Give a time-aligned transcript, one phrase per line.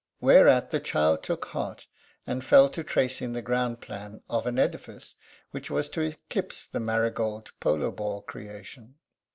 [0.19, 1.85] Whereat the child took heart
[2.25, 5.13] and fell to tracing the ground plan of an edifice
[5.51, 8.95] which was to eclipse the marigold polo ball creation.